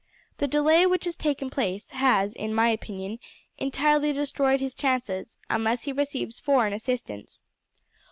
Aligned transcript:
The 0.39 0.47
delay 0.47 0.87
which 0.87 1.05
has 1.05 1.15
taken 1.15 1.51
place 1.51 1.91
has, 1.91 2.33
in 2.33 2.55
my 2.55 2.69
opinion, 2.69 3.19
entirely 3.59 4.11
destroyed 4.13 4.59
his 4.59 4.73
chances, 4.73 5.37
unless 5.47 5.83
he 5.83 5.91
receives 5.93 6.39
foreign 6.39 6.73
assistance. 6.73 7.43